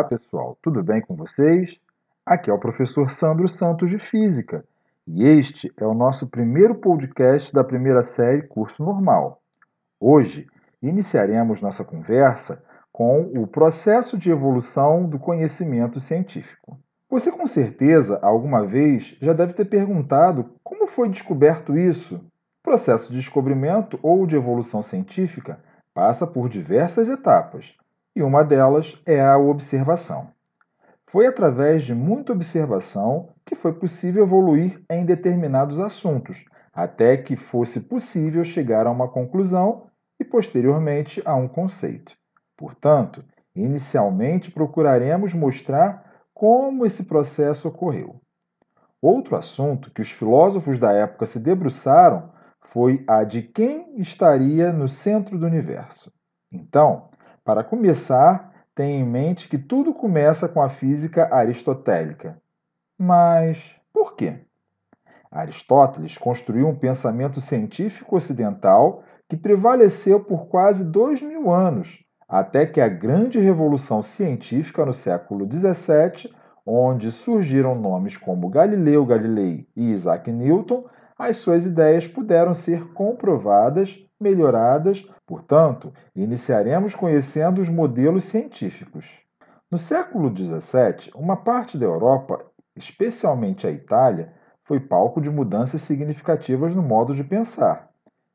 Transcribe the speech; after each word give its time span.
Olá 0.00 0.06
pessoal, 0.06 0.56
tudo 0.62 0.80
bem 0.80 1.00
com 1.00 1.16
vocês? 1.16 1.76
Aqui 2.24 2.48
é 2.48 2.52
o 2.52 2.58
professor 2.58 3.10
Sandro 3.10 3.48
Santos 3.48 3.90
de 3.90 3.98
Física 3.98 4.64
e 5.04 5.26
este 5.26 5.72
é 5.76 5.84
o 5.84 5.92
nosso 5.92 6.28
primeiro 6.28 6.76
podcast 6.76 7.52
da 7.52 7.64
primeira 7.64 8.00
série 8.04 8.42
Curso 8.42 8.80
Normal. 8.80 9.42
Hoje 9.98 10.46
iniciaremos 10.80 11.60
nossa 11.60 11.82
conversa 11.82 12.62
com 12.92 13.22
o 13.22 13.44
processo 13.44 14.16
de 14.16 14.30
evolução 14.30 15.04
do 15.04 15.18
conhecimento 15.18 15.98
científico. 15.98 16.78
Você 17.10 17.32
com 17.32 17.48
certeza 17.48 18.20
alguma 18.22 18.64
vez 18.64 19.16
já 19.20 19.32
deve 19.32 19.52
ter 19.52 19.64
perguntado 19.64 20.54
como 20.62 20.86
foi 20.86 21.08
descoberto 21.08 21.76
isso. 21.76 22.24
O 22.60 22.62
processo 22.62 23.10
de 23.10 23.18
descobrimento 23.18 23.98
ou 24.00 24.28
de 24.28 24.36
evolução 24.36 24.80
científica 24.80 25.58
passa 25.92 26.24
por 26.24 26.48
diversas 26.48 27.08
etapas 27.08 27.76
e 28.18 28.22
uma 28.22 28.42
delas 28.42 29.00
é 29.06 29.20
a 29.20 29.38
observação. 29.38 30.32
Foi 31.06 31.24
através 31.24 31.84
de 31.84 31.94
muita 31.94 32.32
observação 32.32 33.28
que 33.46 33.54
foi 33.54 33.72
possível 33.72 34.24
evoluir 34.24 34.82
em 34.90 35.06
determinados 35.06 35.78
assuntos, 35.78 36.44
até 36.74 37.16
que 37.16 37.36
fosse 37.36 37.78
possível 37.78 38.42
chegar 38.42 38.88
a 38.88 38.90
uma 38.90 39.06
conclusão 39.06 39.86
e, 40.18 40.24
posteriormente, 40.24 41.22
a 41.24 41.36
um 41.36 41.46
conceito. 41.46 42.12
Portanto, 42.56 43.24
inicialmente 43.54 44.50
procuraremos 44.50 45.32
mostrar 45.32 46.24
como 46.34 46.84
esse 46.84 47.04
processo 47.04 47.68
ocorreu. 47.68 48.20
Outro 49.00 49.36
assunto 49.36 49.92
que 49.92 50.02
os 50.02 50.10
filósofos 50.10 50.80
da 50.80 50.90
época 50.90 51.24
se 51.24 51.38
debruçaram 51.38 52.32
foi 52.60 53.04
a 53.06 53.22
de 53.22 53.42
quem 53.42 53.94
estaria 54.00 54.72
no 54.72 54.88
centro 54.88 55.38
do 55.38 55.46
universo. 55.46 56.12
Então, 56.50 57.10
para 57.48 57.64
começar, 57.64 58.52
tenha 58.74 58.98
em 59.00 59.04
mente 59.04 59.48
que 59.48 59.56
tudo 59.56 59.94
começa 59.94 60.46
com 60.46 60.60
a 60.60 60.68
física 60.68 61.34
aristotélica. 61.34 62.36
Mas 62.98 63.74
por 63.90 64.14
quê? 64.14 64.40
Aristóteles 65.30 66.18
construiu 66.18 66.68
um 66.68 66.74
pensamento 66.74 67.40
científico 67.40 68.16
ocidental 68.16 69.02
que 69.26 69.34
prevaleceu 69.34 70.20
por 70.20 70.48
quase 70.48 70.84
dois 70.84 71.22
mil 71.22 71.50
anos, 71.50 72.04
até 72.28 72.66
que 72.66 72.82
a 72.82 72.88
grande 72.88 73.38
revolução 73.38 74.02
científica 74.02 74.84
no 74.84 74.92
século 74.92 75.48
XVII, 75.50 76.30
onde 76.66 77.10
surgiram 77.10 77.74
nomes 77.74 78.18
como 78.18 78.50
Galileu 78.50 79.06
Galilei 79.06 79.66
e 79.74 79.90
Isaac 79.90 80.30
Newton, 80.30 80.84
as 81.18 81.38
suas 81.38 81.64
ideias 81.64 82.06
puderam 82.06 82.52
ser 82.52 82.92
comprovadas 82.92 83.98
melhoradas, 84.20 85.06
portanto, 85.28 85.92
iniciaremos 86.16 86.94
conhecendo 86.94 87.60
os 87.60 87.68
modelos 87.68 88.24
científicos. 88.24 89.20
No 89.70 89.76
século 89.76 90.34
XVII, 90.34 91.12
uma 91.14 91.36
parte 91.36 91.76
da 91.76 91.84
Europa, 91.84 92.42
especialmente 92.74 93.66
a 93.66 93.70
Itália, 93.70 94.32
foi 94.64 94.80
palco 94.80 95.20
de 95.20 95.30
mudanças 95.30 95.82
significativas 95.82 96.74
no 96.74 96.82
modo 96.82 97.14
de 97.14 97.22
pensar. 97.22 97.90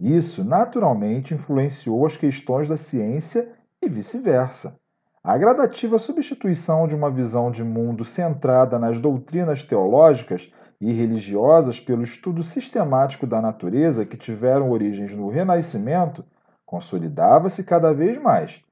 Isso, 0.00 0.42
naturalmente, 0.42 1.34
influenciou 1.34 2.06
as 2.06 2.16
questões 2.16 2.70
da 2.70 2.78
ciência 2.78 3.52
e 3.82 3.88
vice-versa. 3.88 4.78
A 5.22 5.36
gradativa 5.36 5.98
substituição 5.98 6.88
de 6.88 6.94
uma 6.94 7.10
visão 7.10 7.50
de 7.50 7.62
mundo 7.62 8.02
centrada 8.02 8.78
nas 8.78 8.98
doutrinas 8.98 9.62
teológicas 9.62 10.50
e 10.80 10.90
religiosas 10.90 11.78
pelo 11.78 12.02
estudo 12.02 12.42
sistemático 12.42 13.26
da 13.26 13.42
natureza 13.42 14.06
que 14.06 14.16
tiveram 14.16 14.70
origens 14.70 15.14
no 15.14 15.28
Renascimento 15.28 16.24
consolidava-se 16.68 17.64
cada 17.64 17.94
vez 17.94 18.18
mais. 18.18 18.62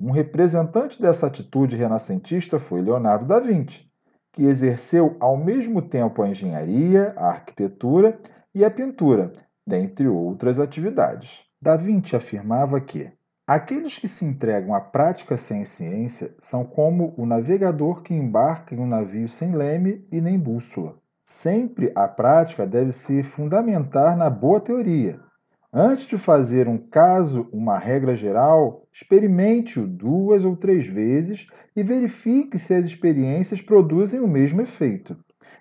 Um 0.00 0.10
representante 0.10 1.00
dessa 1.00 1.28
atitude 1.28 1.76
renascentista 1.76 2.58
foi 2.58 2.82
Leonardo 2.82 3.24
da 3.24 3.38
Vinci, 3.38 3.88
que 4.32 4.42
exerceu 4.42 5.16
ao 5.20 5.36
mesmo 5.36 5.80
tempo 5.80 6.22
a 6.22 6.28
engenharia, 6.28 7.14
a 7.16 7.28
arquitetura 7.28 8.18
e 8.52 8.64
a 8.64 8.70
pintura, 8.70 9.32
dentre 9.64 10.08
outras 10.08 10.58
atividades. 10.58 11.44
Da 11.62 11.76
Vinci 11.76 12.16
afirmava 12.16 12.80
que 12.80 13.12
aqueles 13.46 13.96
que 13.96 14.08
se 14.08 14.24
entregam 14.24 14.74
à 14.74 14.80
prática 14.80 15.36
sem 15.36 15.64
ciência 15.64 16.34
são 16.40 16.64
como 16.64 17.14
o 17.16 17.24
navegador 17.24 18.02
que 18.02 18.12
embarca 18.12 18.74
em 18.74 18.78
um 18.80 18.88
navio 18.88 19.28
sem 19.28 19.54
leme 19.54 20.04
e 20.10 20.20
nem 20.20 20.36
bússola. 20.36 20.96
Sempre 21.24 21.92
a 21.94 22.08
prática 22.08 22.66
deve 22.66 22.90
se 22.90 23.22
fundamentar 23.22 24.16
na 24.16 24.28
boa 24.28 24.60
teoria. 24.60 25.20
Antes 25.78 26.06
de 26.06 26.16
fazer 26.16 26.68
um 26.68 26.78
caso 26.78 27.50
uma 27.52 27.78
regra 27.78 28.16
geral, 28.16 28.86
experimente-o 28.90 29.86
duas 29.86 30.42
ou 30.42 30.56
três 30.56 30.86
vezes 30.86 31.48
e 31.76 31.82
verifique 31.82 32.58
se 32.58 32.72
as 32.72 32.86
experiências 32.86 33.60
produzem 33.60 34.18
o 34.20 34.26
mesmo 34.26 34.62
efeito. 34.62 35.14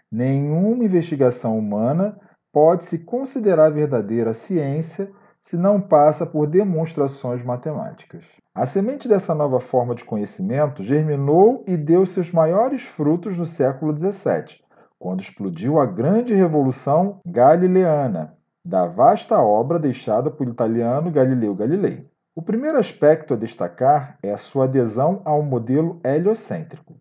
Nenhuma 0.09 0.85
investigação 0.85 1.59
humana 1.59 2.17
pode 2.53 2.85
se 2.85 2.99
considerar 2.99 3.71
verdadeira 3.71 4.33
ciência 4.33 5.11
se 5.41 5.57
não 5.57 5.81
passa 5.81 6.25
por 6.25 6.47
demonstrações 6.47 7.43
matemáticas. 7.43 8.23
A 8.55 8.65
semente 8.65 9.09
dessa 9.09 9.35
nova 9.35 9.59
forma 9.59 9.93
de 9.93 10.05
conhecimento 10.05 10.81
germinou 10.81 11.61
e 11.67 11.75
deu 11.75 12.05
seus 12.05 12.31
maiores 12.31 12.83
frutos 12.83 13.37
no 13.37 13.45
século 13.45 13.93
XVII, 13.93 14.61
quando 14.97 15.19
explodiu 15.19 15.77
a 15.77 15.85
grande 15.85 16.33
revolução 16.33 17.19
galileana, 17.25 18.33
da 18.65 18.87
vasta 18.87 19.39
obra 19.39 19.77
deixada 19.77 20.31
pelo 20.31 20.49
italiano 20.49 21.11
Galileu 21.11 21.53
Galilei. 21.53 22.09
O 22.35 22.41
primeiro 22.41 22.79
aspecto 22.79 23.35
a 23.35 23.37
destacar 23.37 24.17
é 24.23 24.31
a 24.31 24.39
sua 24.39 24.63
adesão 24.65 25.21
ao 25.23 25.43
modelo 25.43 26.01
heliocêntrico. 26.03 26.95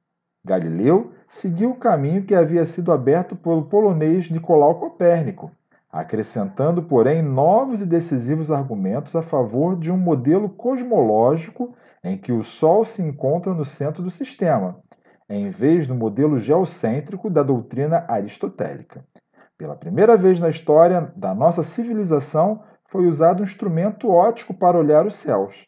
Galileu 0.45 1.13
seguiu 1.27 1.71
o 1.71 1.77
caminho 1.77 2.27
que 2.27 2.35
havia 2.35 2.67
sido 2.67 2.93
aberto 2.93 3.35
pelo 3.35 3.65
polonês 3.65 4.29
Nicolau 4.29 4.79
Copérnico, 4.79 5.51
acrescentando, 5.91 6.83
porém, 6.83 7.23
novos 7.23 7.81
e 7.81 7.87
decisivos 7.87 8.53
argumentos 8.53 9.17
a 9.17 9.23
favor 9.23 9.75
de 9.75 9.91
um 9.91 9.97
modelo 9.97 10.51
cosmológico 10.51 11.75
em 12.05 12.19
que 12.19 12.31
o 12.31 12.43
Sol 12.43 12.85
se 12.85 13.01
encontra 13.01 13.55
no 13.55 13.65
centro 13.65 14.03
do 14.03 14.11
sistema, 14.11 14.79
em 15.31 15.49
vez 15.49 15.87
do 15.87 15.95
modelo 15.95 16.39
geocêntrico 16.39 17.31
da 17.31 17.43
doutrina 17.43 18.05
aristotélica. 18.07 19.03
Pela 19.57 19.77
primeira 19.77 20.17
vez 20.17 20.41
na 20.41 20.49
história 20.49 21.13
da 21.15 21.33
nossa 21.33 21.63
civilização, 21.63 22.63
foi 22.87 23.07
usado 23.07 23.41
um 23.41 23.45
instrumento 23.45 24.11
óptico 24.11 24.53
para 24.53 24.79
olhar 24.79 25.07
os 25.07 25.17
céus, 25.17 25.67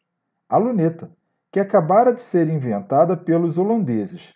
a 0.48 0.56
luneta, 0.58 1.10
que 1.52 1.60
acabara 1.60 2.12
de 2.12 2.20
ser 2.20 2.48
inventada 2.48 3.16
pelos 3.16 3.58
holandeses. 3.58 4.34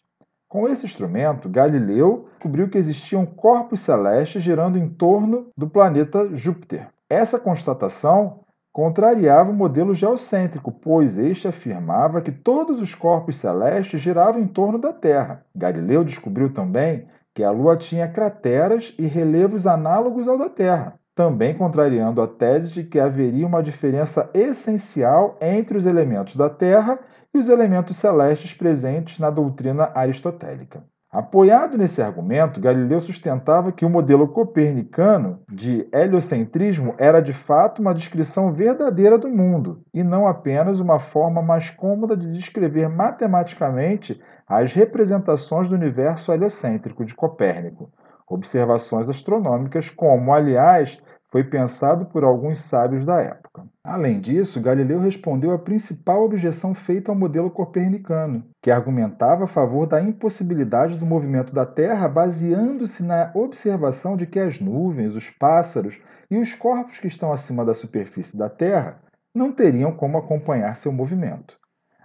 Com 0.49 0.69
esse 0.69 0.87
instrumento, 0.87 1.49
Galileu 1.49 2.29
descobriu 2.33 2.69
que 2.69 2.79
existiam 2.79 3.27
corpos 3.27 3.81
celestes 3.81 4.43
girando 4.43 4.79
em 4.79 4.89
torno 4.89 5.49
do 5.57 5.69
planeta 5.69 6.29
Júpiter. 6.35 6.89
Essa 7.09 7.39
constatação 7.39 8.41
contrariava 8.73 9.51
o 9.51 9.55
modelo 9.55 9.95
geocêntrico, 9.95 10.71
pois 10.73 11.19
este 11.19 11.49
afirmava 11.49 12.21
que 12.21 12.33
todos 12.33 12.81
os 12.81 12.95
corpos 12.95 13.37
celestes 13.37 14.01
giravam 14.01 14.41
em 14.41 14.47
torno 14.47 14.79
da 14.79 14.93
Terra. 14.93 15.45
Galileu 15.55 16.05
descobriu 16.05 16.53
também 16.53 17.07
que 17.35 17.45
a 17.45 17.51
Lua 17.51 17.77
tinha 17.77 18.09
crateras 18.09 18.95
e 18.99 19.07
relevos 19.07 19.67
análogos 19.67 20.27
ao 20.27 20.37
da 20.37 20.49
Terra, 20.49 20.99
também 21.15 21.57
contrariando 21.57 22.21
a 22.21 22.27
tese 22.27 22.71
de 22.71 22.85
que 22.85 22.99
haveria 22.99 23.47
uma 23.47 23.63
diferença 23.63 24.31
essencial 24.35 25.37
entre 25.41 25.79
os 25.79 25.87
elementos 25.87 26.37
da 26.37 26.51
Terra 26.51 26.99
e 27.33 27.39
os 27.39 27.49
elementos 27.49 27.97
celestes 27.97 28.53
presentes 28.53 29.19
na 29.19 29.31
doutrina 29.31 29.91
aristotélica. 29.95 30.85
Apoiado 31.13 31.77
nesse 31.77 32.01
argumento, 32.01 32.61
Galileu 32.61 33.01
sustentava 33.01 33.73
que 33.73 33.85
o 33.85 33.91
modelo 33.91 34.29
copernicano 34.29 35.41
de 35.51 35.89
heliocentrismo 35.93 36.95
era 36.99 37.21
de 37.21 37.33
fato 37.33 37.83
uma 37.83 37.93
descrição 37.93 38.53
verdadeira 38.53 39.19
do 39.19 39.29
mundo 39.29 39.83
e 39.93 40.05
não 40.05 40.29
apenas 40.29 40.79
uma 40.79 41.01
forma 41.01 41.43
mais 41.43 41.69
cômoda 41.69 42.17
de 42.17 42.31
descrever 42.31 42.89
matematicamente 42.89 44.23
as 44.47 44.73
representações 44.73 45.69
do 45.69 45.75
universo 45.75 46.33
heliocêntrico 46.33 47.05
de 47.05 47.13
Copérnico. 47.13 47.91
Observações 48.29 49.09
astronômicas, 49.09 49.91
como, 49.91 50.33
aliás, 50.33 51.03
foi 51.31 51.45
pensado 51.45 52.07
por 52.07 52.25
alguns 52.25 52.59
sábios 52.59 53.07
da 53.07 53.21
época. 53.21 53.65
Além 53.85 54.21
disso, 54.21 54.61
Galileu 54.61 54.99
respondeu 54.99 55.53
à 55.53 55.59
principal 55.59 56.25
objeção 56.25 56.75
feita 56.75 57.13
ao 57.13 57.17
modelo 57.17 57.51
copernicano, 57.51 58.45
que 58.61 58.71
argumentava 58.71 59.45
a 59.45 59.49
favor 59.49 59.87
da 59.87 60.03
impossibilidade 60.03 60.99
do 60.99 61.07
movimento 61.07 61.55
da 61.55 61.65
Terra 61.65 62.09
baseando-se 62.09 63.05
na 63.05 63.31
observação 63.35 64.17
de 64.17 64.27
que 64.27 64.41
as 64.41 64.59
nuvens, 64.59 65.15
os 65.15 65.31
pássaros 65.31 66.01
e 66.29 66.37
os 66.37 66.55
corpos 66.55 66.99
que 66.99 67.07
estão 67.07 67.33
acima 67.33 67.65
da 67.65 67.75
superfície 67.75 68.37
da 68.37 68.49
Terra 68.49 69.01
não 69.33 69.53
teriam 69.53 69.93
como 69.93 70.19
acompanhar 70.19 70.75
seu 70.75 70.91
movimento. 70.91 71.57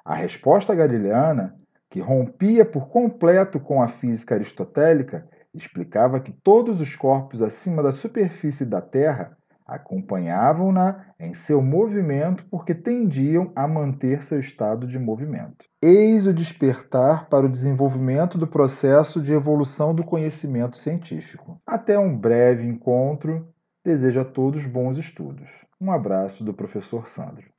A 0.03 0.13
resposta 0.13 0.75
galileana, 0.75 1.55
que 1.89 1.99
rompia 1.99 2.63
por 2.63 2.89
completo 2.89 3.59
com 3.59 3.81
a 3.81 3.87
física 3.87 4.35
aristotélica, 4.35 5.27
explicava 5.55 6.19
que 6.19 6.31
todos 6.31 6.81
os 6.81 6.95
corpos 6.95 7.41
acima 7.41 7.81
da 7.81 7.91
superfície 7.91 8.65
da 8.65 8.81
Terra, 8.81 9.37
Acompanhavam-na 9.65 11.07
em 11.19 11.33
seu 11.33 11.59
movimento 11.59 12.45
porque 12.51 12.75
tendiam 12.75 13.51
a 13.55 13.67
manter 13.67 14.21
seu 14.21 14.39
estado 14.39 14.85
de 14.85 14.99
movimento. 14.99 15.65
Eis 15.81 16.27
o 16.27 16.33
despertar 16.33 17.27
para 17.29 17.47
o 17.47 17.49
desenvolvimento 17.49 18.37
do 18.37 18.45
processo 18.45 19.19
de 19.19 19.33
evolução 19.33 19.95
do 19.95 20.03
conhecimento 20.03 20.77
científico. 20.77 21.59
Até 21.65 21.97
um 21.97 22.15
breve 22.15 22.63
encontro. 22.63 23.51
Desejo 23.83 24.19
a 24.19 24.25
todos 24.25 24.65
bons 24.67 24.99
estudos. 24.99 25.49
Um 25.81 25.91
abraço 25.91 26.43
do 26.43 26.53
professor 26.53 27.07
Sandro. 27.07 27.45